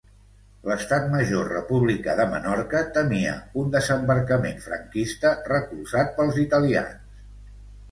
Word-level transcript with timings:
L'Estat 0.69 1.03
Major 1.11 1.45
Republicà 1.51 2.15
de 2.19 2.25
Menorca 2.31 2.81
temia 2.97 3.35
un 3.65 3.69
desembarcament 3.77 4.59
franquista 4.65 5.37
recolzat 5.53 6.13
pels 6.19 6.43
italians. 6.49 7.25